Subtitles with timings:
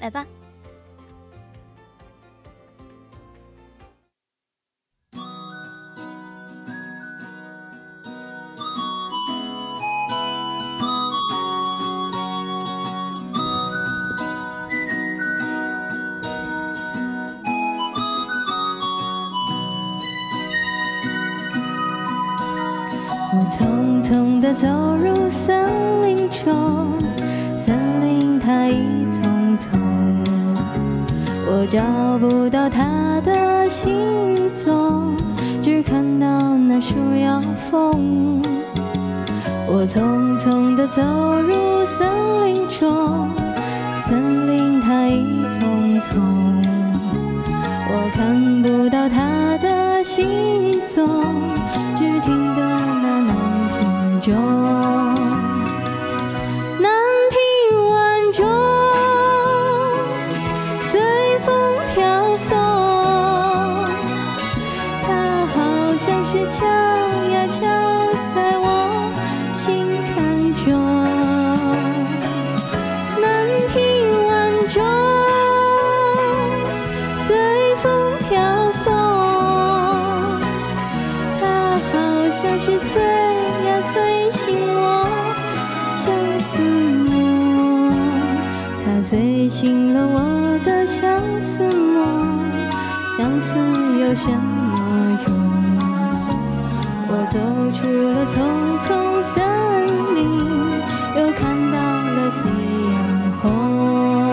[0.00, 0.26] 来吧。
[23.38, 26.25] 我匆匆地走入森林
[31.68, 31.82] 找
[32.18, 35.16] 不到他的行踪，
[35.60, 38.40] 只看到那树摇风。
[39.68, 41.02] 我匆匆地走
[41.42, 42.08] 入森
[42.46, 43.28] 林中，
[44.06, 46.62] 森林它一丛丛，
[47.88, 50.24] 我看不到他的行
[50.94, 51.08] 踪，
[51.96, 53.34] 只听得那南
[53.80, 54.34] 屏钟，
[83.66, 83.94] 呀催
[84.32, 84.84] 醒我
[85.94, 86.04] 相
[86.50, 86.52] 思
[87.10, 87.10] 梦，
[88.84, 90.16] 它催醒了我
[90.64, 91.04] 的相
[91.40, 91.96] 思梦，
[93.16, 93.48] 相思
[94.00, 95.28] 有什么用？
[97.08, 97.38] 我走
[97.72, 97.78] 出
[98.10, 98.34] 了丛
[98.80, 98.86] 丛
[99.22, 99.34] 森
[100.14, 100.18] 林，
[101.16, 102.48] 又看到了夕
[102.92, 102.94] 阳
[103.40, 104.25] 红。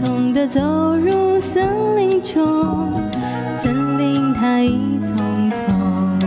[0.00, 0.60] 匆匆地走
[0.96, 2.92] 入森林中，
[3.62, 6.18] 森林它一丛丛，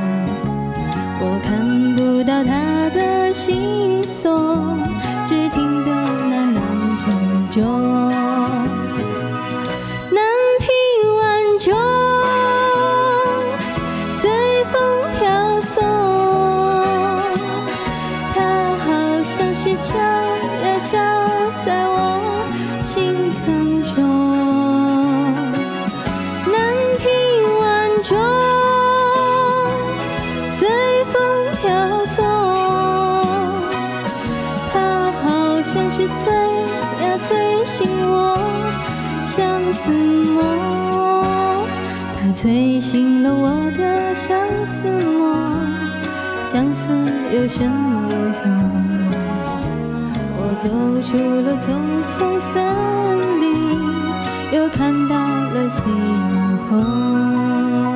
[1.19, 4.79] 我看不到它的行踪，
[5.25, 5.89] 只听得
[6.29, 6.61] 那南
[7.03, 7.63] 屏钟，
[10.11, 10.21] 南
[10.59, 10.69] 屏
[11.17, 11.23] 晚
[11.59, 11.73] 钟，
[14.21, 14.29] 随
[14.65, 14.73] 风
[15.17, 15.21] 飘
[15.73, 15.83] 送，
[18.35, 18.37] 它
[18.85, 18.85] 好
[19.23, 20.91] 像是敲呀敲
[21.65, 21.82] 在
[37.75, 38.37] 醒我
[39.25, 39.89] 相思
[40.31, 40.37] 梦，
[42.21, 45.73] 它催醒了我的相思梦，
[46.45, 46.81] 相思
[47.35, 48.07] 有什么
[48.45, 48.47] 用？
[50.37, 50.69] 我走
[51.01, 51.65] 出了丛
[52.05, 52.53] 丛森
[53.41, 53.43] 林，
[54.51, 57.92] 又看到了夕阳红。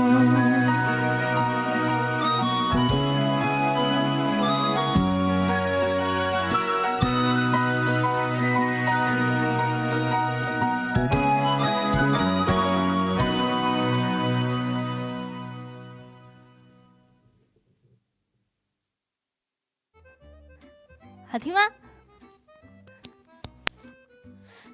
[21.29, 21.59] 好听吗？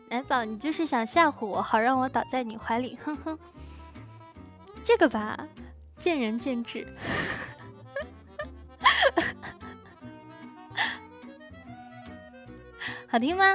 [0.09, 3.39] 奶宝，你就是想吓唬我，好让我倒在你怀里，哼哼。
[4.83, 5.47] 这个吧，
[5.97, 6.87] 见仁见智。
[13.07, 13.45] 好听吗？